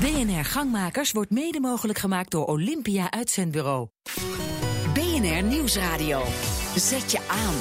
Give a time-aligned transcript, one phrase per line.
[0.00, 3.88] BNR Gangmakers wordt mede mogelijk gemaakt door Olympia Uitzendbureau.
[4.94, 6.22] BNR Nieuwsradio.
[6.76, 7.54] Zet je aan.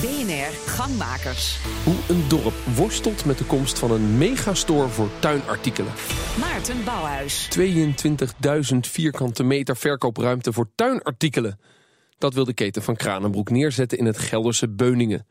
[0.00, 1.58] BNR Gangmakers.
[1.84, 5.92] Hoe een dorp worstelt met de komst van een megastore voor tuinartikelen.
[6.40, 7.48] Maarten Bouwhuis.
[7.58, 11.60] 22.000 vierkante meter verkoopruimte voor tuinartikelen.
[12.18, 15.26] Dat wil de keten van Kranenbroek neerzetten in het Gelderse Beuningen.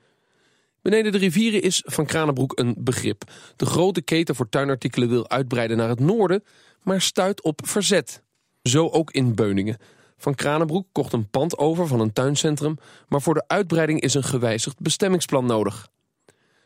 [0.88, 3.24] Beneden de rivieren is Van Kranenbroek een begrip.
[3.56, 6.44] De grote keten voor tuinartikelen wil uitbreiden naar het noorden,
[6.84, 8.24] maar stuit op verzet.
[8.64, 9.78] Zo ook in Beuningen.
[10.18, 14.24] Van Kranenbroek kocht een pand over van een tuincentrum, maar voor de uitbreiding is een
[14.24, 15.88] gewijzigd bestemmingsplan nodig.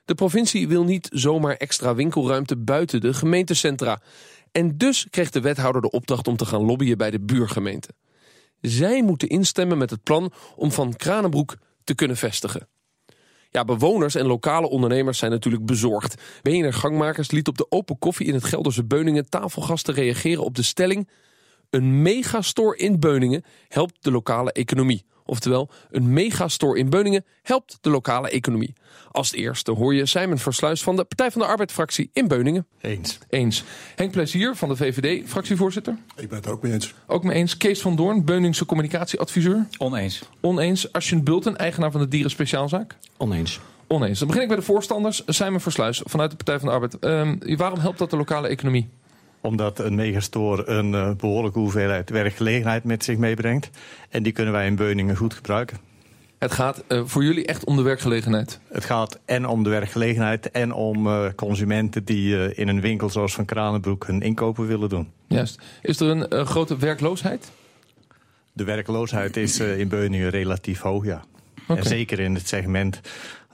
[0.05, 4.01] De provincie wil niet zomaar extra winkelruimte buiten de gemeentecentra.
[4.51, 7.89] En dus kreeg de wethouder de opdracht om te gaan lobbyen bij de buurgemeente.
[8.59, 12.67] Zij moeten instemmen met het plan om Van Kranenbroek te kunnen vestigen.
[13.51, 16.21] Ja, bewoners en lokale ondernemers zijn natuurlijk bezorgd.
[16.41, 20.63] BNR Gangmakers liet op de open koffie in het Gelderse Beuningen tafelgasten reageren op de
[20.63, 21.07] stelling...
[21.71, 25.05] Een megastore in Beuningen helpt de lokale economie.
[25.25, 28.73] Oftewel, een megastore in Beuningen helpt de lokale economie.
[29.11, 32.67] Als eerste hoor je Simon Versluis van de Partij van de Arbeid-fractie in Beuningen.
[32.81, 33.17] Eens.
[33.29, 33.63] Eens.
[33.95, 35.97] Henk Plezier van de VVD, fractievoorzitter.
[36.15, 36.93] Ik ben het ook mee eens.
[37.07, 37.57] Ook mee eens.
[37.57, 39.67] Kees van Doorn, Beuningse communicatieadviseur.
[39.77, 40.23] Oneens.
[40.41, 40.91] Oneens.
[40.91, 42.95] Asjen Bulten, eigenaar van de Dieren Speciaalzaak.
[43.17, 43.59] Oneens.
[43.87, 44.19] Oneens.
[44.19, 45.23] Dan begin ik bij de voorstanders.
[45.25, 46.99] Simon Versluis vanuit de Partij van de Arbeid.
[46.99, 48.89] Ehm, waarom helpt dat de lokale economie?
[49.41, 53.69] Omdat een megastore een uh, behoorlijke hoeveelheid werkgelegenheid met zich meebrengt.
[54.09, 55.77] En die kunnen wij in Beuningen goed gebruiken.
[56.37, 58.59] Het gaat uh, voor jullie echt om de werkgelegenheid?
[58.67, 63.33] Het gaat en om de werkgelegenheid en om uh, consumenten die in een winkel zoals
[63.33, 65.11] Van Kranenbroek hun inkopen willen doen.
[65.27, 65.61] Juist.
[65.81, 67.51] Is er een grote werkloosheid?
[68.53, 71.23] De werkloosheid is in Beuningen relatief hoog, ja.
[71.63, 71.77] Okay.
[71.77, 73.01] En zeker in het segment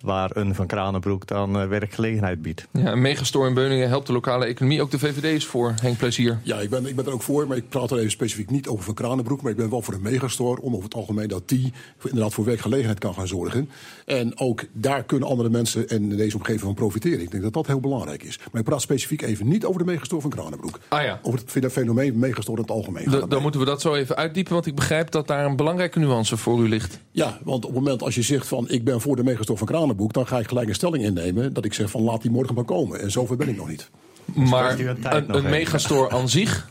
[0.01, 2.67] waar een Van Kranenbroek dan uh, werkgelegenheid biedt.
[2.71, 4.81] Ja, een megastore in Beuningen helpt de lokale economie.
[4.81, 6.39] Ook de VVD is voor, Henk Plezier.
[6.43, 8.67] Ja, ik ben, ik ben er ook voor, maar ik praat er even specifiek niet
[8.67, 9.41] over Van Kranenbroek.
[9.41, 12.45] Maar ik ben wel voor een megastore, om over het algemeen dat die inderdaad voor
[12.45, 13.69] werkgelegenheid kan gaan zorgen.
[14.05, 17.21] En ook daar kunnen andere mensen in deze omgeving van profiteren.
[17.21, 18.39] Ik denk dat dat heel belangrijk is.
[18.51, 20.79] Maar ik praat specifiek even niet over de megastore van Kranenbroek.
[20.87, 21.19] Ah ja.
[21.21, 23.09] Over het fenomeen megastore in het algemeen.
[23.09, 25.99] De, dan moeten we dat zo even uitdiepen, want ik begrijp dat daar een belangrijke
[25.99, 26.99] nuance voor u ligt.
[27.11, 29.67] Ja, want op het moment als je zegt van ik ben voor de megastore van
[29.67, 32.55] Kranenbroek, dan ga ik gelijk een stelling innemen dat ik zeg van laat die morgen
[32.55, 32.99] maar komen.
[32.99, 33.89] En zover ben ik nog niet.
[34.33, 36.69] Maar een, een megastore aan zich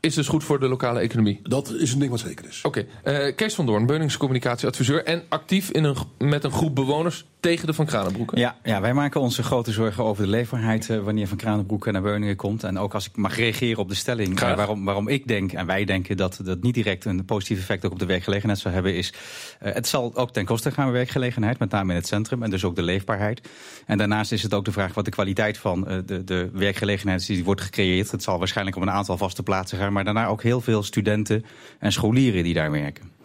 [0.00, 1.40] is dus goed voor de lokale economie?
[1.42, 2.60] Dat is een ding wat zeker is.
[2.62, 2.86] Oké.
[3.02, 3.26] Okay.
[3.28, 5.04] Uh, Kees van Doorn, Beuningse communicatieadviseur...
[5.04, 8.38] en actief in een, met een groep bewoners tegen de Van Kranenbroeken.
[8.38, 10.88] Ja, ja, wij maken onze grote zorgen over de leefbaarheid...
[10.88, 12.64] Uh, wanneer Van Kranenbroeken naar Beuningen komt.
[12.64, 14.42] En ook als ik mag reageren op de stelling...
[14.42, 17.04] Uh, waarom, waarom ik denk en wij denken dat dat niet direct...
[17.04, 18.94] een positief effect ook op de werkgelegenheid zou hebben...
[18.94, 19.12] is
[19.58, 21.58] het zal ook ten koste gaan van werkgelegenheid...
[21.58, 23.48] met name in het centrum en dus ook de leefbaarheid.
[23.86, 27.26] En daarnaast is het ook de vraag wat de kwaliteit van de, de werkgelegenheid is...
[27.26, 28.10] die wordt gecreëerd.
[28.10, 31.44] Het zal waarschijnlijk op een aantal vaste plaatsen gaan maar daarna ook heel veel studenten
[31.78, 33.17] en scholieren die daar werken.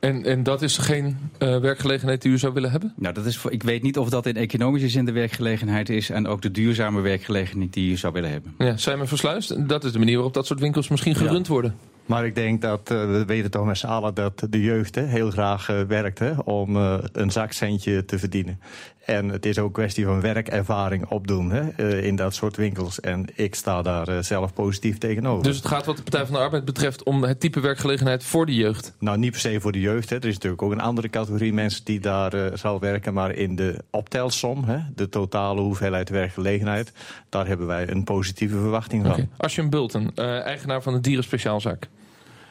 [0.00, 2.92] En, en dat is geen uh, werkgelegenheid die u zou willen hebben?
[2.96, 6.10] Nou, dat is, ik weet niet of dat in economische zin de werkgelegenheid is...
[6.10, 8.54] en ook de duurzame werkgelegenheid die u zou willen hebben.
[8.58, 9.68] Ja, zijn we versluist?
[9.68, 11.52] Dat is de manier waarop dat soort winkels misschien gerund ja.
[11.52, 11.74] worden.
[12.06, 15.02] Maar ik denk dat, uh, we weten toch met z'n allen dat de jeugd hè,
[15.02, 18.60] heel graag uh, werkt hè, om uh, een zakcentje te verdienen.
[19.04, 23.00] En het is ook een kwestie van werkervaring opdoen hè, in dat soort winkels.
[23.00, 25.42] En ik sta daar zelf positief tegenover.
[25.42, 28.46] Dus het gaat wat de Partij van de Arbeid betreft om het type werkgelegenheid voor
[28.46, 28.94] de jeugd?
[28.98, 30.10] Nou, niet per se voor de jeugd.
[30.10, 30.16] Hè.
[30.16, 33.14] Er is natuurlijk ook een andere categorie mensen die daar zal werken.
[33.14, 36.92] Maar in de optelsom, hè, de totale hoeveelheid werkgelegenheid,
[37.28, 39.12] daar hebben wij een positieve verwachting van.
[39.12, 39.28] Okay.
[39.36, 41.88] Asjen Bulten, eigenaar van de Dieren Speciaalzaak.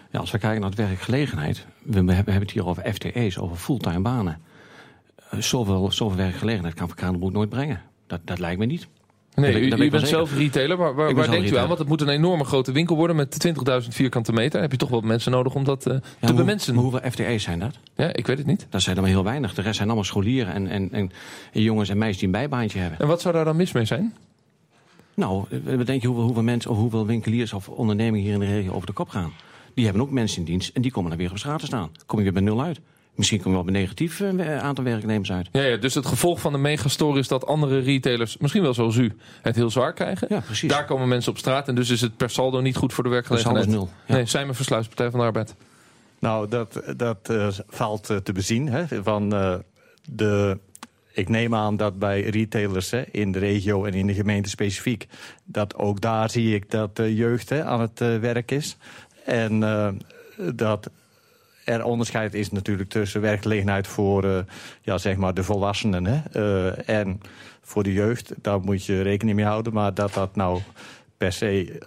[0.10, 4.02] Ja, als we kijken naar de werkgelegenheid, we hebben het hier over FTE's, over fulltime
[4.02, 4.42] banen.
[5.34, 7.82] Uh, zoveel, zoveel werkgelegenheid kan Van Kranenbroek nooit brengen.
[8.08, 8.88] Dat, dat lijkt me niet.
[9.36, 10.78] Nee, u, u bent zelf retailer.
[10.78, 11.68] Waar, waar, waar denkt u aan?
[11.68, 13.48] Want het moet een enorme grote winkel worden met
[13.82, 14.62] 20.000 vierkante meter.
[14.62, 16.74] Heb je toch wel mensen nodig om dat uh, ja, te hoe, bemensen?
[16.74, 17.78] Maar hoeveel FTE's zijn dat?
[17.96, 18.68] Ja, ik weet het niet.
[18.70, 19.54] Dat zijn er maar heel weinig.
[19.54, 21.12] De rest zijn allemaal scholieren en, en, en,
[21.54, 23.00] en jongens en meisjes die een bijbaantje hebben.
[23.00, 24.14] En wat zou daar dan mis mee zijn?
[25.14, 25.46] Nou,
[25.78, 28.88] bedenk je hoeveel, hoeveel mensen of hoeveel winkeliers of ondernemingen hier in de regio over
[28.88, 29.32] de kop gaan.
[29.74, 31.92] Die hebben ook mensen in dienst en die komen dan weer op straat te staan.
[32.06, 32.80] Kom je weer bij nul uit.
[33.20, 35.50] Misschien kom je wel bij negatief uh, aantal werknemers uit.
[35.52, 38.96] Ja, ja, dus het gevolg van de megastore is dat andere retailers, misschien wel zoals
[38.96, 40.28] u, het heel zwaar krijgen.
[40.30, 40.70] Ja, precies.
[40.70, 43.10] Daar komen mensen op straat en dus is het per saldo niet goed voor de
[43.10, 43.66] werkgelegenheid.
[43.66, 43.90] Dat is nul.
[44.06, 44.14] Ja.
[44.14, 45.56] Nee, zijn we Versluis, Partij van de Arbeid.
[46.20, 48.68] Nou, dat, dat uh, valt uh, te bezien.
[48.68, 49.30] Hè, van
[50.10, 50.58] de
[51.20, 55.08] ik neem aan dat bij retailers hè, in de regio en in de gemeente specifiek...
[55.44, 58.78] dat ook daar zie ik dat de jeugd hè, aan het uh, werk is.
[59.26, 59.90] En uh,
[60.54, 60.90] dat
[61.66, 64.40] er onderscheid is natuurlijk tussen werkgelegenheid voor uh,
[64.82, 66.06] ja, zeg maar de volwassenen...
[66.06, 67.22] Hè, en
[67.62, 68.34] voor de jeugd.
[68.42, 69.74] Daar moet je rekening mee houden.
[69.74, 70.62] Maar dat dat nou
[71.18, 71.78] per se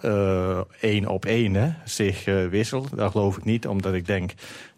[0.79, 3.67] één op één hè, zich wisselt, dat geloof ik niet.
[3.67, 4.33] Omdat ik denk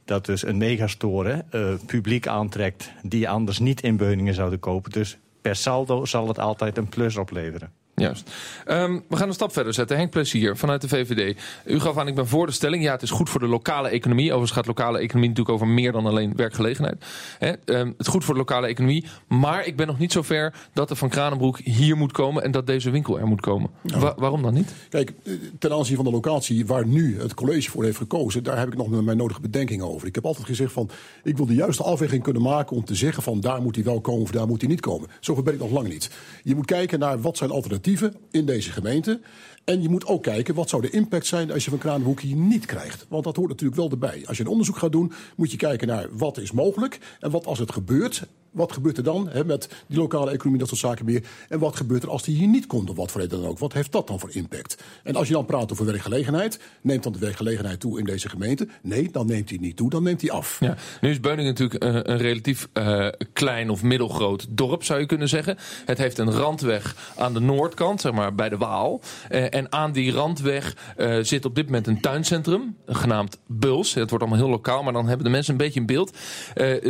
[0.05, 1.45] dat dus een megastore
[1.85, 2.91] publiek aantrekt...
[3.01, 4.91] die anders niet in Beuningen zouden kopen.
[4.91, 7.71] Dus per saldo zal het altijd een plus opleveren.
[7.95, 8.31] Juist.
[8.67, 9.97] Um, we gaan een stap verder zetten.
[9.97, 11.37] Henk Plezier vanuit de VVD.
[11.65, 12.83] U gaf aan, ik ben voor de stelling.
[12.83, 14.25] Ja, het is goed voor de lokale economie.
[14.25, 17.05] Overigens gaat lokale economie natuurlijk over meer dan alleen werkgelegenheid.
[17.39, 19.05] He, um, het is goed voor de lokale economie.
[19.27, 22.43] Maar ik ben nog niet zo ver dat er van Kranenbroek hier moet komen...
[22.43, 23.69] en dat deze winkel er moet komen.
[23.81, 23.99] Ja.
[23.99, 24.73] Wa waarom dan niet?
[24.89, 28.43] Kijk, eh, ten aanzien van de locatie waar nu het college voor heeft gekozen...
[28.43, 30.07] daar heb ik nog mijn nodige bedenkingen over.
[30.07, 30.89] Ik heb altijd gezegd van,
[31.23, 32.75] ik wil de juiste afweging kunnen maken...
[32.75, 35.09] om te zeggen van, daar moet hij wel komen of daar moet hij niet komen.
[35.19, 36.09] Zover ben ik nog lang niet.
[36.43, 37.83] Je moet kijken naar wat zijn alternatieven
[38.31, 39.19] in deze gemeente.
[39.63, 42.65] En je moet ook kijken wat zou de impact zijn als je van Kranenhoek niet
[42.65, 43.05] krijgt.
[43.09, 44.23] Want dat hoort natuurlijk wel erbij.
[44.25, 46.99] Als je een onderzoek gaat doen, moet je kijken naar wat is mogelijk.
[47.19, 50.67] En wat als het gebeurt, wat gebeurt er dan hè, met die lokale economie, dat
[50.67, 51.23] soort zaken meer?
[51.49, 53.59] En wat gebeurt er als die hier niet komt, of wat voor reden dan ook?
[53.59, 54.83] Wat heeft dat dan voor impact?
[55.03, 58.67] En als je dan praat over werkgelegenheid, neemt dan de werkgelegenheid toe in deze gemeente?
[58.81, 60.57] Nee, dan neemt hij niet toe, dan neemt hij af.
[60.59, 65.05] Ja, nu is Beuningen natuurlijk uh, een relatief uh, klein of middelgroot dorp, zou je
[65.05, 65.57] kunnen zeggen.
[65.85, 69.01] Het heeft een randweg aan de noordkant, zeg maar bij de Waal.
[69.29, 73.93] Uh, en aan die randweg zit op dit moment een tuincentrum, genaamd Buls.
[73.93, 76.17] Het wordt allemaal heel lokaal, maar dan hebben de mensen een beetje in beeld.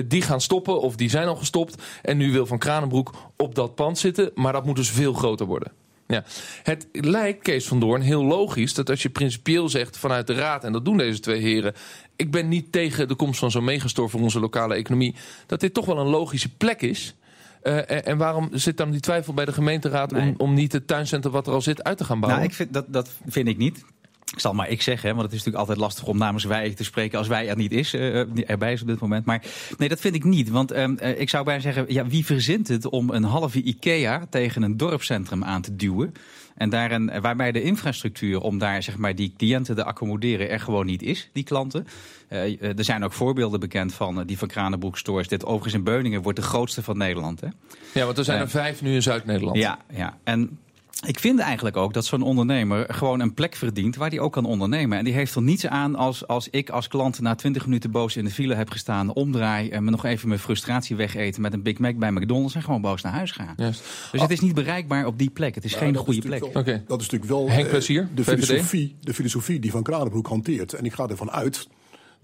[0.05, 1.53] die gaan stoppen, of die zijn al gestopt
[2.01, 4.31] en nu wil Van Kranenbroek op dat pand zitten.
[4.35, 5.71] Maar dat moet dus veel groter worden.
[6.07, 6.23] Ja.
[6.63, 10.63] Het lijkt, Kees van Doorn, heel logisch dat als je principieel zegt vanuit de Raad...
[10.63, 11.73] en dat doen deze twee heren...
[12.15, 15.15] ik ben niet tegen de komst van zo'n megastor voor onze lokale economie...
[15.45, 17.15] dat dit toch wel een logische plek is...
[17.63, 20.21] Uh, en, en, waarom zit dan die twijfel bij de gemeenteraad nee.
[20.21, 22.41] om, om niet het tuincentrum wat er al zit uit te gaan bouwen?
[22.41, 23.85] Nou, ik vind, dat, dat vind ik niet.
[24.33, 26.83] Ik zal maar ik zeggen, want het is natuurlijk altijd lastig om namens wij te
[26.83, 29.25] spreken als wij er niet is, uh, erbij is op dit moment.
[29.25, 29.43] Maar
[29.77, 30.49] nee, dat vind ik niet.
[30.49, 34.63] Want uh, ik zou bijna zeggen, ja, wie verzint het om een halve IKEA tegen
[34.63, 36.13] een dorpscentrum aan te duwen?
[36.55, 40.85] En daarin, waarbij de infrastructuur om daar zeg maar, die cliënten te accommoderen er gewoon
[40.85, 41.87] niet is, die klanten.
[42.29, 45.27] Uh, er zijn ook voorbeelden bekend van die van Kranenbroek Stores.
[45.27, 47.41] Dit overigens in Beuningen wordt de grootste van Nederland.
[47.41, 47.47] Hè?
[47.93, 49.57] Ja, want er zijn er vijf nu in Zuid-Nederland.
[49.57, 50.17] Ja, ja.
[50.23, 50.59] En
[51.05, 54.45] ik vind eigenlijk ook dat zo'n ondernemer gewoon een plek verdient waar hij ook kan
[54.45, 54.97] ondernemen.
[54.97, 58.15] En die heeft er niets aan als, als ik als klant na 20 minuten boos
[58.15, 61.61] in de file heb gestaan, omdraai en me nog even mijn frustratie wegeten met een
[61.61, 63.53] Big Mac bij McDonald's en gewoon boos naar huis ga.
[63.57, 63.81] Yes.
[64.11, 65.55] Dus het is niet bereikbaar op die plek.
[65.55, 66.39] Het is geen goede plek.
[66.39, 66.83] Wel, okay.
[66.87, 70.73] Dat is natuurlijk wel Henk Plezier, de, filosofie, de filosofie die Van Kranenbroek hanteert.
[70.73, 71.67] En ik ga ervan uit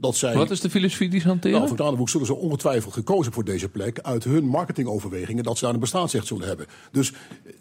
[0.01, 0.33] dat zij...
[0.33, 1.55] Wat is de filosofie die ze hanteren?
[1.55, 3.99] Nou, van Kranenboek zullen ze ongetwijfeld gekozen voor deze plek...
[3.99, 6.65] uit hun marketingoverwegingen dat ze daar een bestaansrecht zullen hebben.
[6.91, 7.13] Dus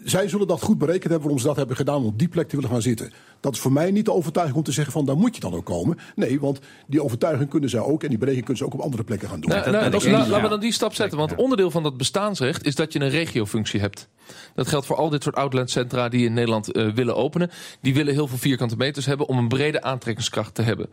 [0.05, 1.97] zij zullen dat goed berekend hebben waarom ze dat hebben gedaan...
[1.97, 3.13] om op die plek te willen gaan zitten.
[3.41, 5.05] Dat is voor mij niet de overtuiging om te zeggen van...
[5.05, 5.99] daar moet je dan ook komen.
[6.15, 8.03] Nee, want die overtuiging kunnen zij ook...
[8.03, 9.51] en die berekening kunnen ze ook op andere plekken gaan doen.
[9.51, 11.19] Nou, nou, la, laten we dan die stap zetten.
[11.19, 14.09] Want onderdeel van dat bestaansrecht is dat je een regiofunctie hebt.
[14.55, 17.51] Dat geldt voor al dit soort outletcentra die in Nederland uh, willen openen.
[17.81, 19.29] Die willen heel veel vierkante meters hebben...
[19.29, 20.89] om een brede aantrekkingskracht te hebben.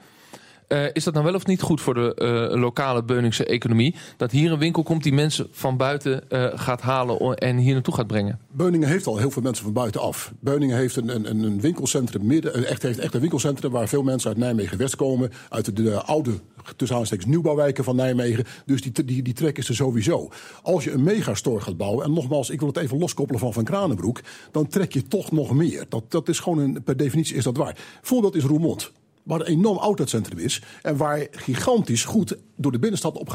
[0.68, 2.16] Uh, is dat nou wel of niet goed voor de
[2.52, 3.96] uh, lokale Beuningse economie?
[4.18, 7.94] Dat hier een winkel komt die mensen van buiten uh, gaat halen en hier naartoe
[7.94, 8.40] gaat brengen?
[8.52, 10.34] Beuningen heeft al heel veel mensen van buitenaf.
[10.40, 14.30] Beuningen heeft een, een, een winkelcentrum midden, echt, heeft echt een winkelcentrum waar veel mensen
[14.30, 15.32] uit Nijmegen West komen.
[15.50, 16.32] Uit de, de oude
[16.76, 18.46] tussen aanstekens nieuwbouwwijken van Nijmegen.
[18.66, 20.30] Dus die, die, die trek is er sowieso.
[20.62, 23.64] Als je een megastore gaat bouwen, en nogmaals, ik wil het even loskoppelen van Van
[23.64, 24.22] Kranenbroek,
[24.52, 25.86] dan trek je toch nog meer.
[25.90, 27.78] Dat, dat is gewoon een, per definitie is dat waar.
[28.02, 28.92] Voorbeeld is Roermond
[29.28, 30.62] waar een enorm outletcentrum is.
[30.82, 33.30] En waar gigantisch goed door de binnenstad op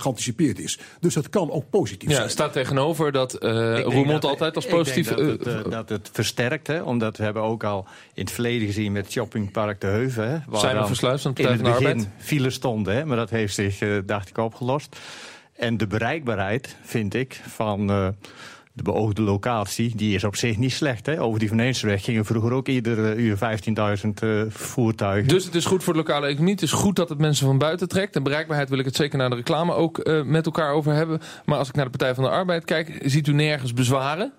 [0.00, 0.78] geanticipeerd is.
[1.00, 2.30] Dus het kan ook positief ja, zijn.
[2.30, 5.08] staat tegenover dat uh, Roermond altijd als positief...
[5.08, 8.66] Dat het, uh, dat het versterkt, hè, omdat we hebben ook al in het verleden
[8.66, 10.30] gezien met Shoppingpark De Heuven...
[10.30, 12.08] Hè, waar zijn we Partij van de Arbeid?
[12.18, 14.96] file stonden, hè, maar dat heeft zich, uh, dacht ik, opgelost.
[15.52, 18.14] En de bereikbaarheid, vind ik, van
[18.78, 21.06] de beoogde locatie, die is op zich niet slecht.
[21.06, 21.22] Hè?
[21.22, 23.38] Over die Van gingen vroeger ook ieder uur
[24.04, 25.28] 15.000 uh, voertuigen.
[25.28, 26.54] Dus het is goed voor de lokale economie.
[26.54, 28.16] Het is goed dat het mensen van buiten trekt.
[28.16, 31.20] En bereikbaarheid wil ik het zeker naar de reclame ook uh, met elkaar over hebben.
[31.44, 34.32] Maar als ik naar de Partij van de Arbeid kijk, ziet u nergens bezwaren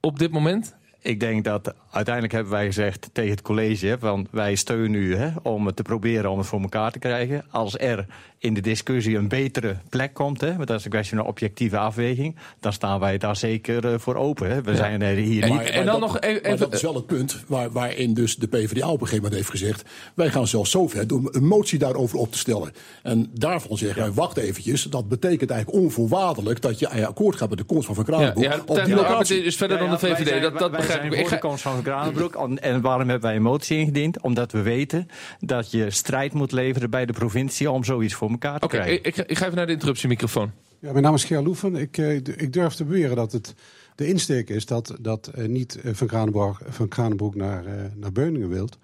[0.00, 0.74] op dit moment?
[1.02, 3.96] Ik denk dat uiteindelijk hebben wij gezegd tegen het college...
[4.00, 7.44] want wij steunen u hè, om het te proberen om het voor elkaar te krijgen.
[7.50, 8.06] Als er
[8.38, 10.40] in de discussie een betere plek komt...
[10.40, 12.36] Hè, want dat is een kwestie van een objectieve afweging...
[12.60, 14.50] dan staan wij daar zeker uh, voor open.
[14.50, 14.62] Hè.
[14.62, 14.76] We ja.
[14.76, 15.60] zijn er hier en, niet...
[15.60, 18.36] En, en dan dat, nog even, maar dat is wel het punt waar, waarin dus
[18.36, 19.82] de PvdA op een gegeven moment heeft gezegd...
[20.14, 22.72] wij gaan zelfs zover door een motie daarover op te stellen.
[23.02, 24.82] En daarvan zeggen wij, wacht eventjes...
[24.82, 28.42] dat betekent eigenlijk onvoorwaardelijk dat je akkoord gaat met de komst van Van Kranenboek.
[28.42, 29.42] Ja, ja, op die locatie.
[29.42, 31.20] is verder dan de VVD, zijn, dat, dat begrijp ik.
[31.20, 32.58] Voor de komst van Kranenbroek.
[32.58, 34.20] En waarom hebben wij een motie ingediend?
[34.20, 35.08] Omdat we weten
[35.40, 39.04] dat je strijd moet leveren bij de provincie om zoiets voor elkaar te okay, krijgen.
[39.04, 40.50] Ik, ik ga even naar de interruptiemicrofoon.
[40.78, 41.76] Ja, mijn naam is Ger Loeven.
[41.76, 43.54] Ik, eh, ik durf te beweren dat het
[43.94, 48.48] de insteek is dat, dat eh, niet eh, van Kranenbroek, van Kranenbroek naar, naar Beuningen
[48.48, 48.78] wilt.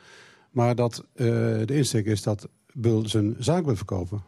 [0.56, 1.26] Maar dat eh,
[1.64, 4.22] de insteek is dat Bul zijn zaak wil verkopen.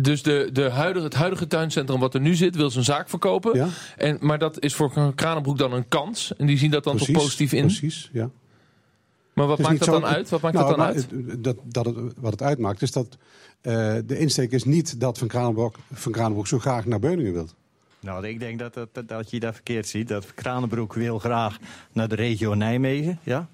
[0.00, 3.56] Dus de, de huidige, het huidige tuincentrum wat er nu zit, wil zijn zaak verkopen.
[3.56, 3.68] Ja.
[3.96, 6.36] En, maar dat is voor Kranenbroek dan een kans.
[6.36, 7.60] En die zien dat dan toch positief in.
[7.66, 8.30] Precies, ja.
[9.32, 10.28] Maar wat is maakt dat dan uit?
[10.28, 11.10] Wat maakt Nou, dat dan maar uit?
[11.30, 13.16] het- Dat, dat het, wat het uitmaakt is dat
[13.60, 17.54] eh, de insteek is niet dat Van Kranenbroek, van Kranenbroek zo graag naar Beuningen wilt.
[18.00, 20.08] Nou, ik denk dat, dat, dat, dat je dat verkeerd ziet.
[20.08, 21.58] Dat Kranenbroek wil graag
[21.92, 23.48] naar de regio Nijmegen, ja.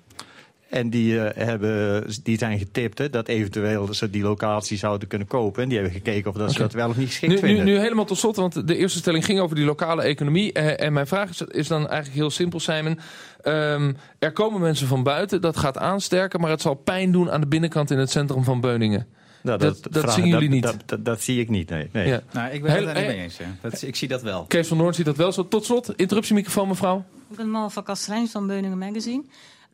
[0.75, 5.27] En die, eh, hebben, die zijn getipt hè, dat eventueel ze die locatie zouden kunnen
[5.29, 5.63] kopen.
[5.63, 7.65] En die hebben gekeken of dat ze dat wel of niet geschikt Nu, nu, vinden.
[7.65, 10.53] nu helemaal tot slot, want de eerste stelling ging over die lokale economie.
[10.53, 12.99] Eh, en mijn vraag is, is dan eigenlijk heel simpel, Simon.
[13.43, 17.41] Ehm, er komen mensen van buiten, dat gaat aansterken, maar het zal pijn doen aan
[17.41, 19.07] de binnenkant in het centrum van Beuningen.
[19.43, 20.63] Nou, dat- dat zien jullie niet.
[20.63, 21.89] Dat, dat, dat zie ik niet, nee.
[21.93, 22.07] nee.
[22.07, 22.21] Ja.
[22.33, 23.39] Nou, ik ben het daar niet eh, mee eens.
[23.39, 23.45] hè.
[23.61, 24.45] Dat, ik zie dat wel.
[24.45, 25.49] Kees van Noord ziet dat wel zo.
[25.49, 27.05] Tot slot, interruptiemicrofoon mevrouw.
[27.31, 29.23] Ik ben Mal van Kastelein van Beuningen Magazine.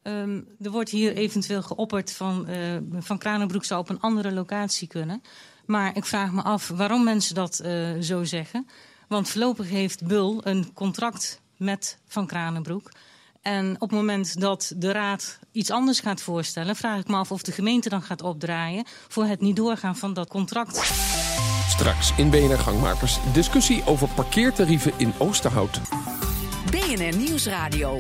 [0.02, 4.88] Ehm, er wordt hier eventueel geopperd van, eh, van Kranenbroek zou op een andere locatie
[4.88, 5.23] kunnen.
[5.66, 8.66] Maar ik vraag me af waarom mensen dat eh, zo zeggen.
[9.09, 12.90] Want voorlopig heeft Bul een contract met Van Kranenbroek.
[13.42, 16.76] En op het moment dat de raad iets anders gaat voorstellen...
[16.76, 18.85] vraag ik me af of de gemeente dan gaat opdraaien...
[19.09, 20.76] voor het niet doorgaan van dat contract.
[21.69, 25.80] Straks in BNR Gangmakers discussie over parkeertarieven in Oosterhout.
[26.71, 27.99] BNR Nieuwsradio.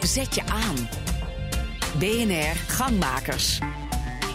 [0.00, 1.09] Zet je aan.
[1.98, 3.58] BNR Gangmakers.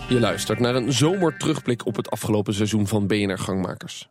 [0.10, 4.10] Je luistert naar een zomerterugblik op het afgelopen seizoen van BNR Gangmakers.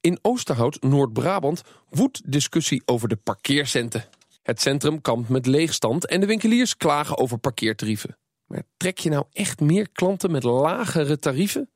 [0.00, 4.04] In Oosterhout, Noord-Brabant, woedt discussie over de parkeercenten.
[4.42, 8.16] Het centrum kampt met leegstand en de winkeliers klagen over parkeertarieven.
[8.46, 11.70] Maar trek je nou echt meer klanten met lagere tarieven?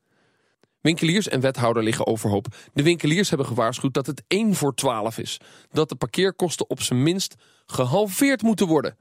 [0.81, 2.47] Winkeliers en wethouder liggen overhoop.
[2.73, 5.39] De winkeliers hebben gewaarschuwd dat het 1 voor 12 is.
[5.71, 7.35] Dat de parkeerkosten op zijn minst
[7.65, 8.97] gehalveerd moeten worden.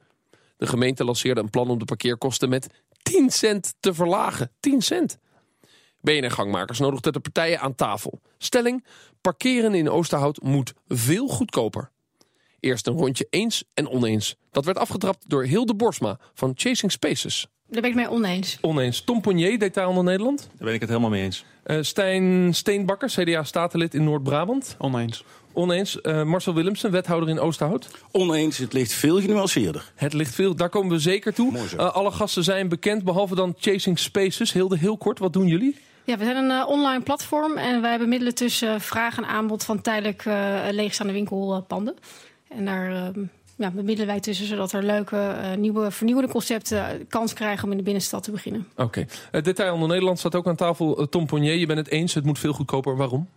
[0.56, 4.50] De gemeente lanceerde een plan om de parkeerkosten met 10 cent te verlagen.
[4.61, 5.18] 10 cent.
[6.00, 8.20] BNR Gangmakers nodigde de partijen aan tafel.
[8.38, 8.84] Stelling,
[9.20, 11.90] parkeren in Oosterhout moet veel goedkoper.
[12.61, 14.37] Eerst een rondje eens en oneens.
[14.50, 17.46] Dat werd afgetrapt door Hilde Borsma van Chasing Spaces.
[17.68, 18.58] Daar ben ik mee oneens.
[18.61, 19.00] Oneens.
[19.00, 20.38] Tom Ponier, Detailhandel Nederland.
[20.38, 21.44] Daar ben ik het helemaal mee eens.
[21.62, 24.76] Eh, Stijn Steenbakker, CDA-statenlid in Noord-Brabant.
[24.78, 25.25] Oneens.
[25.54, 26.00] Oneens.
[26.00, 27.88] Eh, Marcel Willemsen, wethouder in Oosterhout.
[28.11, 29.92] Oneens, het ligt veel genuanceerder.
[29.94, 31.58] Het ligt veel, daar komen we zeker toe.
[31.58, 34.52] Eh, alle gasten zijn bekend, behalve dan Chasing Spaces.
[34.52, 35.76] Hilde, heel kort, wat doen jullie?
[36.04, 39.80] Ja, we zijn een eh, online platform en wij bemiddelen tussen vraag en aanbod van
[39.80, 41.94] tijdelijk eh, leegstaande winkelpanden.
[42.49, 43.23] En daar eh,
[43.56, 47.76] ja, bemiddelen wij tussen zodat er leuke, eh, nieuwe, vernieuwende concepten kans krijgen om in
[47.76, 48.66] de binnenstad te beginnen.
[48.76, 49.06] Oké.
[49.30, 51.08] Eh, Detailhandel Nederland staat ook aan tafel.
[51.08, 52.96] Tom Ponier, je bent het eens, het moet veel goedkoper.
[52.96, 53.28] Waarom?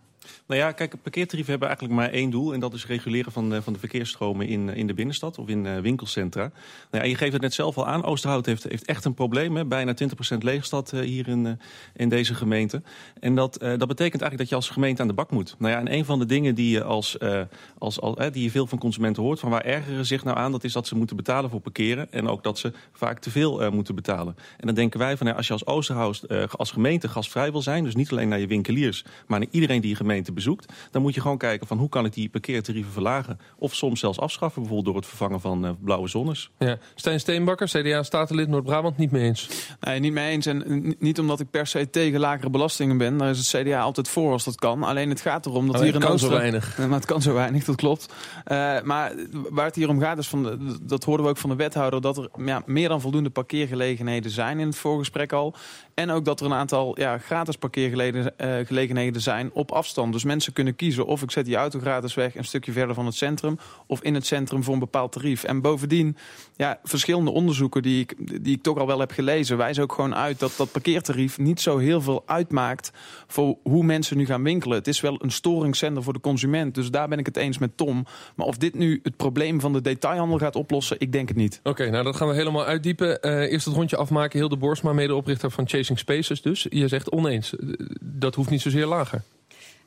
[0.46, 2.52] Nou ja, kijk, parkeertarieven hebben eigenlijk maar één doel.
[2.52, 5.66] En dat is reguleren van de, van de verkeersstromen in, in de binnenstad of in
[5.66, 6.50] eh, winkelcentra.
[6.90, 8.04] Nou ja, je geeft het net zelf al aan.
[8.04, 9.56] Oosterhout heeft, heeft echt een probleem.
[9.56, 9.64] Hè?
[9.64, 9.94] Bijna
[10.34, 11.52] 20% leegstad eh, hier in, eh,
[11.96, 12.82] in deze gemeente.
[13.20, 15.54] En dat, eh, dat betekent eigenlijk dat je als gemeente aan de bak moet.
[15.58, 17.40] Nou ja, en een van de dingen die je, als, eh,
[17.78, 19.40] als, al, eh, die je veel van consumenten hoort...
[19.40, 22.12] van waar ergeren zich nou aan, dat is dat ze moeten betalen voor parkeren.
[22.12, 24.36] En ook dat ze vaak te veel eh, moeten betalen.
[24.56, 27.62] En dan denken wij van, ja, als je als Oosterhout eh, als gemeente gastvrij wil
[27.62, 27.84] zijn...
[27.84, 30.72] dus niet alleen naar je winkeliers, maar naar iedereen die je gemeente bezoekt...
[30.90, 33.38] dan moet je gewoon kijken van hoe kan ik die parkeertarieven verlagen...
[33.58, 36.50] of soms zelfs afschaffen, bijvoorbeeld door het vervangen van eh, blauwe zonnes.
[36.58, 36.78] Ja.
[36.94, 39.48] Stijn Steenbakker, CDA-statenlid Noord-Brabant, niet mee eens.
[39.80, 40.46] Nee, niet mee eens.
[40.46, 43.18] En niet omdat ik per se tegen lagere belastingen ben.
[43.18, 44.82] Daar is het CDA altijd voor als dat kan.
[44.82, 46.76] Alleen het gaat erom dat Alleen hier in het kan zo weinig.
[46.88, 48.14] Maar het kan zo weinig, dat klopt.
[48.44, 49.12] Eh, maar
[49.50, 52.00] waar het hier om gaat is, van de, dat hoorden we ook van de wethouder...
[52.00, 55.54] dat er ja, meer dan voldoende parkeergelegenheden zijn in het voorgesprek al.
[55.94, 59.97] En ook dat er een aantal ja, gratis parkeergelegenheden gelegenheden zijn op afstand.
[60.06, 62.36] Dus mensen kunnen kiezen of ik zet die auto gratis weg...
[62.36, 65.44] een stukje verder van het centrum of in het centrum voor een bepaald tarief.
[65.44, 66.16] En bovendien,
[66.56, 69.56] ja, verschillende onderzoeken die ik, die ik toch al wel heb gelezen...
[69.56, 72.90] wijzen ook gewoon uit dat dat parkeertarief niet zo heel veel uitmaakt...
[73.26, 74.76] voor hoe mensen nu gaan winkelen.
[74.78, 76.74] Het is wel een storingszender voor de consument.
[76.74, 78.06] Dus daar ben ik het eens met Tom.
[78.34, 81.60] Maar of dit nu het probleem van de detailhandel gaat oplossen, ik denk het niet.
[81.62, 83.22] Oké, nou dat gaan we helemaal uitdiepen.
[83.22, 84.38] Eh, eerst het rondje afmaken.
[84.38, 86.66] Hilde Borsma, medeoprichter van Chasing Spaces dus.
[86.70, 87.56] Je zegt oneens.
[87.56, 87.68] Eh,
[88.00, 89.22] Dat hoeft niet zozeer lager.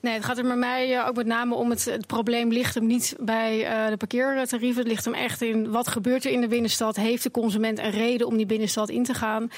[0.01, 2.86] Nee, het gaat er bij mij eh, ook met name om het, probleem ligt hem
[2.86, 4.81] niet bij eh, de parkeertarieven.
[4.81, 6.96] Het ligt hem echt in wat gebeurt er in de binnenstad.
[6.96, 9.50] Heeft de consument een reden om die binnenstad in te gaan?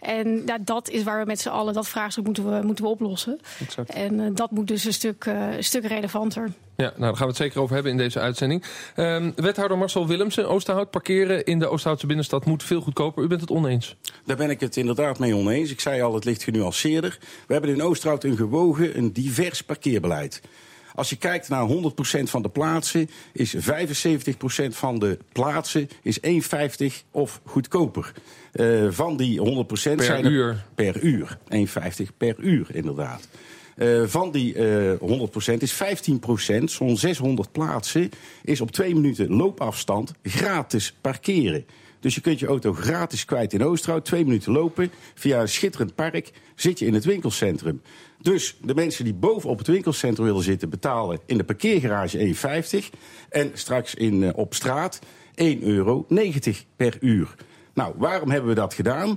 [0.00, 2.90] En ja, dat is waar we met z'n allen, dat vraagstuk moeten we, moeten we
[2.90, 3.40] oplossen.
[3.60, 3.90] Exact.
[3.90, 6.52] En eh, dat moet dus een stuk, eh, een stuk relevanter.
[6.76, 8.64] Ja, nou daar gaan we het zeker over hebben in deze uitzending.
[8.94, 10.90] Ehm, wethouder Marcel Willemsen, Oosterhout.
[10.90, 13.24] Parkeren in de Oosterhoutse binnenstad moet veel goedkoper.
[13.24, 13.96] U bent het oneens.
[14.24, 15.70] Daar ben ik het inderdaad mee oneens.
[15.70, 17.18] Ik zei al, het ligt genuanceerder.
[17.46, 20.40] We hebben in Oosterhout een gewogen, een divers parkeerbeleid.
[20.94, 21.72] Als je kijkt naar 100%
[22.22, 23.60] van de plaatsen, is 75%
[24.68, 28.12] van de plaatsen is 1,50 of goedkoper.
[28.52, 30.48] Uh, van die 100% per zijn uur.
[30.48, 31.38] Er, per uur.
[31.54, 33.28] 1,50 per uur, inderdaad.
[33.76, 34.92] Uh, van die uh,
[35.54, 38.10] 100% is 15%, zo'n 600 plaatsen,
[38.44, 41.64] is op twee minuten loopafstand gratis parkeren.
[42.00, 44.04] Dus je kunt je auto gratis kwijt in Oosterhout.
[44.04, 44.90] Twee minuten lopen.
[45.14, 47.82] Via een schitterend park zit je in het winkelcentrum.
[48.20, 50.70] Dus de mensen die boven op het winkelcentrum willen zitten...
[50.70, 52.34] betalen in de parkeergarage
[52.82, 52.98] 1,50.
[53.28, 56.06] En straks in, uh, op straat 1,90 euro
[56.76, 57.34] per uur.
[57.74, 59.08] Nou, waarom hebben we dat gedaan?
[59.08, 59.16] Uh,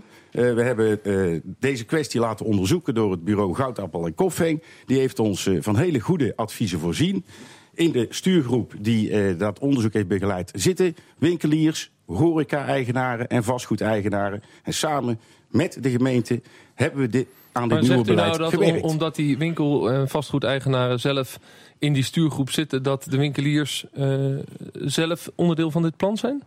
[0.54, 4.64] we hebben uh, deze kwestie laten onderzoeken door het bureau Goudappel en Koffing.
[4.86, 7.26] Die heeft ons van hele goede adviezen voorzien.
[7.74, 14.44] In de stuurgroep die dat onderzoek heeft begeleid zitten winkeliers, horeca-eigenaren en vastgoedeigenaren.
[14.64, 16.42] En samen met de gemeente
[16.74, 18.84] hebben we dit aan dit maar nieuwe zegt u beleid nou dat gewerkt.
[18.84, 21.40] om, omdat die winkel- en vastgoedeigenaren zelf
[21.80, 22.84] in die stuurgroep zitten...
[22.84, 24.38] dat de winkeliers uh,
[24.74, 26.44] zelf onderdeel van dit plan zijn?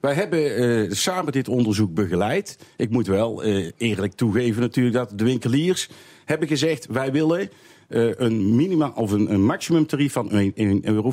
[0.00, 2.58] Wij hebben uh, samen dit onderzoek begeleid.
[2.76, 5.88] Ik moet wel uh, eerlijk toegeven natuurlijk dat de winkeliers
[6.24, 6.86] hebben gezegd...
[6.86, 7.50] wij willen
[7.90, 11.12] uh, een minima of een, een maximumtarief van 1,50 euro.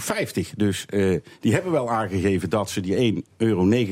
[0.55, 3.85] Dus uh, die hebben wel aangegeven dat ze die 1,90 euro uh,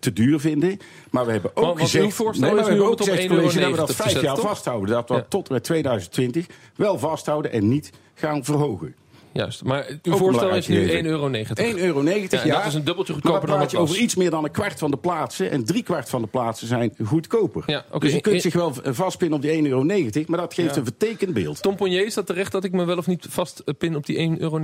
[0.00, 0.78] te duur vinden.
[1.10, 2.04] Maar we hebben ook gezegd...
[2.04, 3.70] uw voorstel nee, is we nu hebben om ook het op gezegd, college, 1,90 dat
[3.70, 4.46] we dat vijf jaar toch?
[4.46, 4.94] vasthouden.
[4.94, 5.26] Dat we Ja.
[5.28, 8.94] tot en met 2020 wel vasthouden en niet gaan verhogen.
[9.32, 12.02] Juist, maar uw Ook voorstel is nu 1,90 belangrijke euro.
[12.02, 13.80] 1,90 euro, Ja, dat is een dubbeltje goedkoper dan het was.
[13.80, 15.50] over iets meer dan een kwart van de plaatsen.
[15.50, 17.62] En drie kwart van de plaatsen zijn goedkoper.
[17.66, 17.98] Ja, oké.
[17.98, 20.24] Dus je kunt In- zich wel vastpinnen op die 1,90 euro.
[20.26, 20.76] Maar dat geeft Ja.
[20.80, 21.62] een vertekend beeld.
[21.62, 24.38] Tom Ponnier, is dat terecht dat ik me wel of niet vastpin op die 1,90
[24.40, 24.58] euro?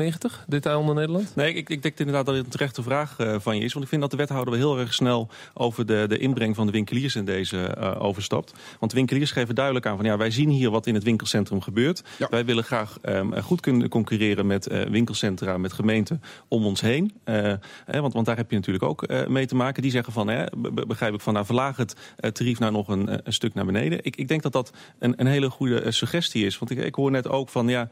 [0.46, 1.32] Detail onder Nederland?
[1.36, 3.72] Nee, ik, ik denk inderdaad dat het een terechte vraag eh, van je is.
[3.72, 6.66] Want ik vind dat de wethouder wel heel erg snel over de, de inbreng van
[6.66, 8.52] de winkeliers in deze eh, overstapt.
[8.78, 11.60] Want de winkeliers geven duidelijk aan van ja, wij zien hier wat in het winkelcentrum
[11.62, 12.02] gebeurt.
[12.18, 12.26] Ja.
[12.30, 17.12] Wij willen graag ehm, goed kunnen concurreren met eh, winkelcentra, met gemeenten om ons heen.
[17.24, 17.52] Eh,
[17.84, 19.82] hè, want, want daar heb je natuurlijk ook eh, mee te maken.
[19.82, 22.72] Die zeggen van, hè, be- be- begrijp ik van, nou verlaag het eh, tarief nou
[22.72, 23.98] nog een, eh, een stuk naar beneden.
[24.02, 26.58] Ik, ik denk dat dat een, een hele goede eh, suggestie is.
[26.58, 27.88] Want ik, ik hoor net ook van, ja,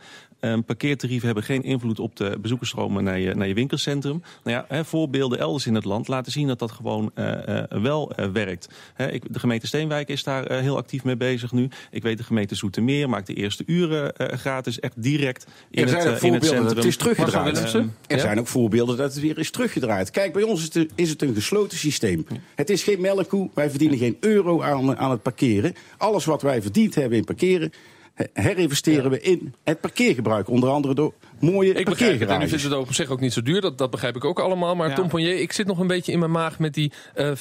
[0.67, 4.23] parkeertarieven hebben geen invloed op de bezoekersstromen naar je, naar je winkelcentrum.
[4.45, 7.83] Nou ja, hè, voorbeelden elders in het land laten zien dat dat gewoon eh, eh,
[7.83, 8.69] wel eh, werkt.
[8.95, 11.69] Hè, ik, de gemeente Steenwijk is daar eh, heel actief mee bezig nu.
[11.91, 16.05] Ik weet de gemeente Zoetermeer maakt de eerste uren eh, gratis, echt direct in het,
[16.05, 16.77] eh, in het centrum.
[16.77, 17.53] het is teruggedraaid.
[17.53, 17.95] Willemsen?
[18.07, 20.11] Er zijn ook voorbeelden dat het weer is teruggedraaid.
[20.11, 22.27] Kijk, bij ons is het, is het een gesloten systeem.
[22.55, 23.51] Het is geen melkkoe.
[23.55, 25.75] Wij verdienen geen euro aan, aan het parkeren.
[25.97, 27.73] Alles wat wij verdiend hebben in parkeren...
[28.15, 30.49] he- herinvesteren we in het parkeergebruik.
[30.49, 31.13] Onder andere door
[31.45, 32.29] mooie Ik begrijp het.
[32.29, 33.61] En nu vindt het op zich ook niet zo duur.
[33.61, 34.77] Dat, dat begrijp ik ook allemaal.
[34.77, 34.95] Maar Ja.
[34.95, 37.33] Tom Ponnier, ik zit nog een beetje in mijn maag met die eh 75%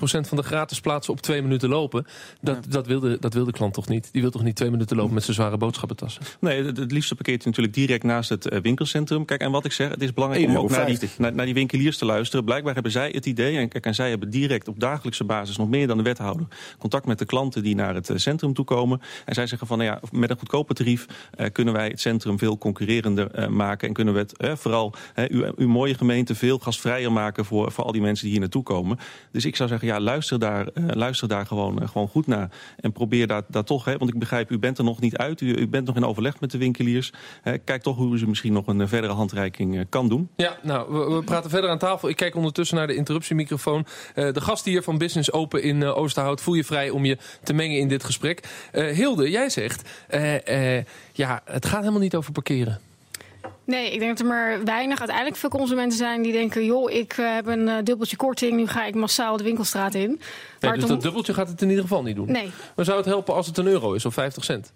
[0.00, 2.06] van de gratis plaatsen op twee minuten lopen.
[2.40, 4.08] Dat, dat, wil de, dat wil de klant toch niet?
[4.12, 6.22] Die wil toch niet twee minuten lopen met zijn zware boodschappentassen?
[6.40, 9.24] Nee, het, het liefste parkeert je natuurlijk direct naast het eh, winkelcentrum.
[9.24, 11.44] Kijk, en wat ik zeg, het is belangrijk om ook naar die, 1,50 naar, naar
[11.44, 12.44] die winkeliers te luisteren.
[12.44, 15.68] Blijkbaar hebben zij het idee, en, kijk, en zij hebben direct op dagelijkse basis, nog
[15.68, 16.46] meer dan de wethouder,
[16.78, 19.00] contact met de klanten die naar het eh, centrum toe komen.
[19.24, 22.38] En zij zeggen van, nou ja, met een goedkoper tarief eh, kunnen wij het centrum
[22.38, 23.88] veel concurrerender eh, maken.
[23.88, 27.72] En kunnen we het eh, vooral eh, uw, uw mooie gemeente veel gasvrijer maken voor,
[27.72, 28.98] voor al die mensen die hier naartoe komen.
[29.32, 32.50] Dus ik zou zeggen, ja, luister daar, eh, luister daar gewoon, eh, gewoon goed naar.
[32.80, 35.40] En probeer daar, daar toch, hè, want ik begrijp, u bent er nog niet uit.
[35.40, 37.12] U, bent nog in overleg met de winkeliers.
[37.64, 40.28] Kijk toch hoe u ze misschien nog een eh, verdere handreiking eh, kan doen.
[40.36, 42.08] Ja, nou, we, we praten verder aan tafel.
[42.08, 43.86] Ik kijk ondertussen naar de interruptiemicrofoon.
[44.14, 46.40] Eh, de gast hier van Business Open in eh, Oosterhout.
[46.40, 48.48] Voel je vrij om je te mengen in dit gesprek.
[48.72, 52.80] Eh, Hilde, jij zegt, eh, eh, ja, het gaat helemaal niet over parkeren.
[53.64, 56.64] Nee, ik denk dat er maar weinig uiteindelijk veel consumenten zijn die denken...
[56.64, 60.08] joh, ik eh, heb een eh, dubbeltje korting, nu ga ik massaal de winkelstraat in.
[60.08, 60.18] Nee,
[60.60, 62.32] Maar dus dan- dat dubbeltje gaat het in ieder geval niet doen.
[62.32, 64.72] Nee, Maar zou het helpen als het een euro is of 50 cent?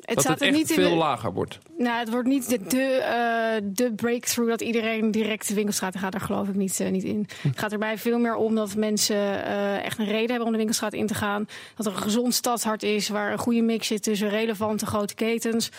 [0.00, 1.58] het dat staat het er echt niet veel de- lager wordt.
[1.78, 6.00] Nou, het wordt niet de, de, eh, de breakthrough dat iedereen direct de winkelstraat in
[6.00, 6.12] gaat.
[6.12, 7.26] Daar geloof ik niet, niet in.
[7.42, 9.44] Het gaat erbij veel meer om dat mensen
[9.82, 11.48] echt een reden hebben om de winkelstraat in te gaan.
[11.76, 15.70] Dat er een gezond stadshart is waar een goede mix zit tussen relevante grote ketens.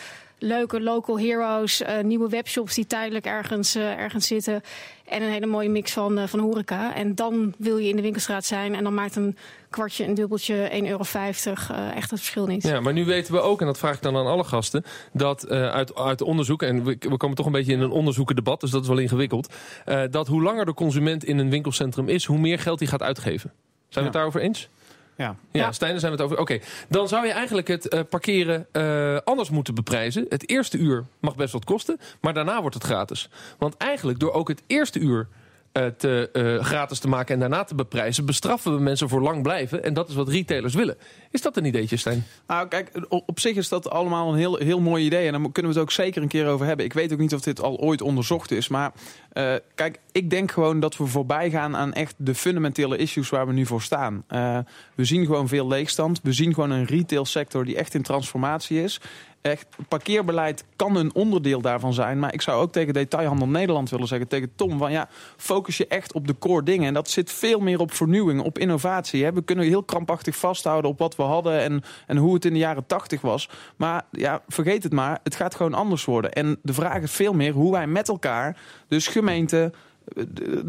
[0.42, 4.62] Leuke local heroes, eh, nieuwe webshops die tijdelijk ergens, eh, ergens zitten.
[5.04, 6.94] En een hele mooie mix van, eh, van horeca.
[6.94, 8.74] En dan wil je in de winkelstraat zijn.
[8.74, 9.36] En dan maakt een
[9.72, 12.62] kwartje, een dubbeltje, 1,50 euro eh, echt het verschil niet.
[12.62, 15.44] Ja, maar nu weten we ook, en dat vraag ik dan aan alle gasten, dat
[15.44, 18.70] eh, uit, uit onderzoek, en we, we komen toch een beetje in een onderzoekendebat, dus
[18.70, 22.38] dat is wel ingewikkeld, eh, dat hoe langer de consument in een winkelcentrum is, hoe
[22.38, 23.52] meer geld hij gaat uitgeven.
[23.88, 24.68] Zijn we het daarover eens?
[25.16, 25.24] Ja.
[25.52, 25.72] Ja, Ja.
[25.72, 26.40] Stijn, daar zijn we het over.
[26.42, 30.26] Oké, dan zou je eigenlijk het eh, parkeren eh, anders moeten beprijzen.
[30.28, 33.28] Het eerste uur mag best wat kosten, maar daarna wordt het gratis.
[33.58, 35.28] Want eigenlijk door ook het eerste uur
[35.72, 39.84] te, eh, gratis te maken en daarna te beprijzen, bestraffen we mensen voor lang blijven.
[39.84, 40.96] En dat is wat retailers willen.
[41.30, 42.24] Is dat een ideetje, Stijn?
[42.46, 45.26] Nou, kijk, op zich is dat allemaal een heel, heel mooi idee.
[45.26, 46.84] En daar kunnen we het ook zeker een keer over hebben.
[46.84, 48.68] Ik weet ook niet of dit al ooit onderzocht is.
[48.68, 48.92] Maar
[49.32, 53.46] eh, kijk, ik denk gewoon dat we voorbij gaan aan echt de fundamentele issues waar
[53.46, 54.24] we nu voor staan.
[54.28, 54.58] Eh,
[54.94, 56.20] we zien gewoon veel leegstand.
[56.22, 59.00] We zien gewoon een retailsector die echt in transformatie is.
[59.42, 62.18] Echt, parkeerbeleid kan een onderdeel daarvan zijn.
[62.18, 65.86] Maar ik zou ook tegen Detailhandel Nederland willen zeggen, tegen Tom, van ja, focus je
[65.86, 66.86] echt op de core dingen.
[66.86, 69.24] En dat zit veel meer op vernieuwing, op innovatie.
[69.24, 69.32] Hè.
[69.32, 72.58] We kunnen heel krampachtig vasthouden op wat we hadden en, en hoe het in de
[72.58, 73.48] jaren tachtig was.
[73.76, 76.32] Maar ja, vergeet het maar, het gaat gewoon anders worden.
[76.32, 78.56] En de vraag is veel meer hoe wij met elkaar,
[78.88, 79.76] dus gemeente, de- de-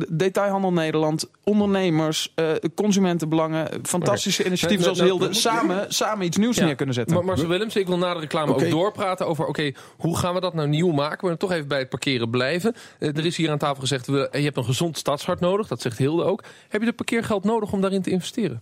[0.09, 6.65] Detailhandel Nederland, ondernemers, eh, consumentenbelangen, fantastische initiatieven zoals Hilde, samen, samen iets nieuws Ja.
[6.65, 7.15] neer kunnen zetten.
[7.15, 9.45] Maar Marcel Willems, ik wil na de reclame ook doorpraten over...
[9.45, 11.17] oké, hoe gaan we dat nou nieuw maken?
[11.17, 12.75] We willen toch even bij het parkeren blijven.
[12.99, 15.67] Eh, er is hier aan tafel gezegd, we, je hebt een gezond stadshart nodig.
[15.67, 16.43] Dat zegt Hilde ook.
[16.69, 18.61] Heb je de parkeergeld nodig om daarin te investeren?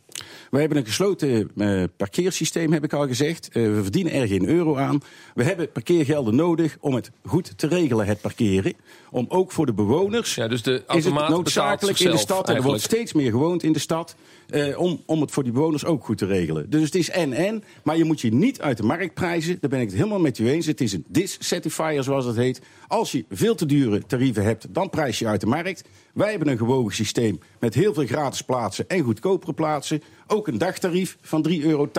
[0.52, 3.50] We hebben een gesloten eh, parkeersysteem, heb ik al gezegd.
[3.52, 5.02] Eh, we verdienen er geen euro aan.
[5.34, 8.74] We hebben parkeergelden nodig om het goed te regelen, het parkeren.
[9.12, 12.50] Om ook voor de bewoners Ja, dus de is het noodzakelijk in de stad.
[12.50, 14.15] En er wordt steeds meer gewoond in de stad.
[14.50, 16.69] eh, om, om het voor die bewoners ook goed te regelen.
[16.69, 17.63] Dus het is en-en.
[17.84, 19.58] Maar je moet je niet uit de markt prijzen.
[19.62, 20.65] Daar ben ik het helemaal met u eens.
[20.65, 22.62] Het is een dissatisfier, zoals het heet.
[22.88, 25.84] Als je veel te dure tarieven hebt, dan prijs je uit de markt.
[26.13, 30.04] Wij hebben een gewogen systeem met heel veel gratis plaatsen en goedkopere plaatsen.
[30.28, 31.89] Ook een dagtarief van 3,80 euro.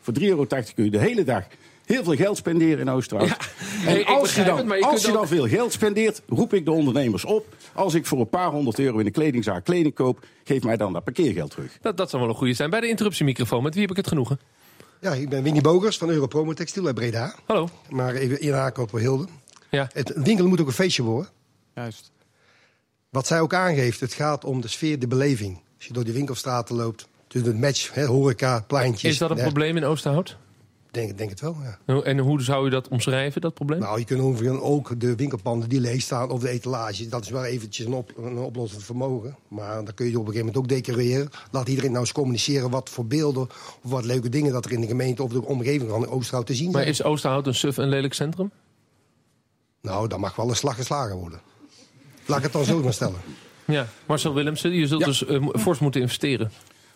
[0.00, 1.46] Voor 3,80 euro kun je de hele dag
[1.84, 3.28] heel veel geld spenderen in Oosterhout.
[3.28, 3.36] Ja,
[3.86, 5.72] En ik als je dan, het, maar je als kunt je dan ook- veel geld
[5.72, 7.46] spendeert, roep ik de ondernemers op.
[7.72, 10.92] Als ik voor een paar honderd euro in een kledingzaak kleding koop, geef mij dan
[10.92, 11.78] dat parkeergeld terug.
[11.80, 12.70] Dat, dat zou wel een goede zijn.
[12.70, 14.40] Bij de interruptiemicrofoon, met wie heb ik het genoegen?
[15.00, 17.34] Ja, ik ben Winnie Bogers van Europromo Textiel uit Breda.
[17.46, 17.68] Hallo.
[17.90, 19.26] Maar even inhaken op Hilde.
[19.70, 19.88] Ja.
[19.92, 21.30] Het een winkel moet ook een feestje worden.
[21.74, 22.10] Juist.
[23.10, 25.60] Wat zij ook aangeeft, het gaat om de sfeer, de beleving.
[25.76, 29.10] Als je door die winkelstraten loopt, tussen het match, hè, horeca, pleintjes.
[29.12, 30.36] Is dat een hè, probleem in Oosterhout?
[30.92, 32.00] Denk, denk het wel, ja.
[32.02, 33.80] En hoe zou u dat omschrijven, dat probleem?
[33.80, 37.08] Nou, je kunt overigens ook de winkelpanden die leeg staan of de etalage.
[37.08, 39.36] Dat is wel eventjes een, op, een oplossend vermogen.
[39.48, 41.28] Maar dan kun je op een gegeven moment ook decoreren.
[41.50, 43.42] Laat iedereen nou eens communiceren wat voor beelden
[43.82, 46.54] of wat leuke dingen dat er in de gemeente of de omgeving van Oosterhout te
[46.54, 46.92] zien Maar zijn.
[46.92, 48.50] is Oosterhout een suf en lelijk centrum?
[49.82, 51.40] Nou, daar mag wel een slag geslagen worden.
[52.26, 53.20] Laat ik het dan zo maar stellen.
[53.66, 53.86] Ja.
[54.06, 55.06] Marcel Willemsen, je zult Ja.
[55.06, 56.50] dus eh, fors moeten investeren.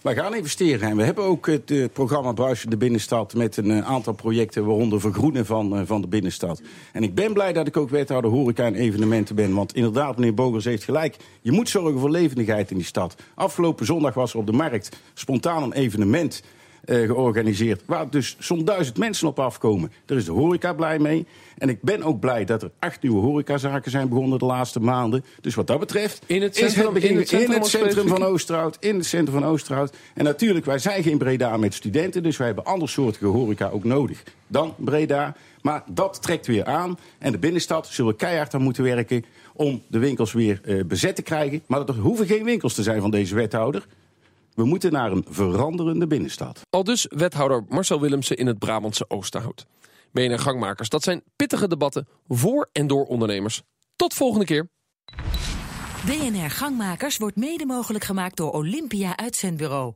[0.06, 3.70] Wij gaan investeren en we hebben ook het eh, programma Bruisen de Binnenstad met een
[3.70, 6.62] eh, aantal projecten, waaronder vergroenen van, eh, van de binnenstad.
[6.92, 9.54] En ik ben blij dat ik ook wethouder horeca en evenementen ben.
[9.54, 11.16] Want inderdaad, meneer Bogers heeft gelijk.
[11.40, 13.14] Je moet zorgen voor levendigheid in die stad.
[13.34, 16.42] Afgelopen zondag was er op de markt spontaan een evenement
[16.86, 17.82] eh, georganiseerd.
[17.84, 19.92] Waar dus zo'n duizend mensen op afkomen.
[20.04, 21.26] Daar is de horeca blij mee.
[21.58, 25.24] En ik ben ook blij dat er acht nieuwe horecazaken zijn begonnen de laatste maanden.
[25.40, 28.22] Dus wat dat betreft In het centrum- in het centrum in het ook centrum van?
[28.22, 28.76] Oosterhout.
[28.80, 29.96] In het centrum van Oosterhout.
[30.14, 32.22] En natuurlijk, wij zijn geen Breda met studenten.
[32.22, 35.34] Dus wij hebben andersoortige horeca ook nodig dan Breda.
[35.62, 36.98] Maar dat trekt weer aan.
[37.18, 39.24] En de binnenstad zullen we keihard aan moeten werken...
[39.52, 41.62] om de winkels weer eh, bezet te krijgen.
[41.66, 43.86] Maar er hoeven geen winkels te zijn van deze wethouder.
[44.56, 46.60] We moeten naar een veranderende binnenstad.
[46.70, 49.66] Al dus wethouder Marcel Willemsen in het Brabantse Oosterhout.
[50.12, 53.62] BNR Gangmakers, dat zijn pittige debatten voor en door ondernemers.
[53.96, 54.68] Tot volgende keer.
[56.06, 59.94] BNR Gangmakers wordt mede mogelijk gemaakt door Olympia Uitzendbureau.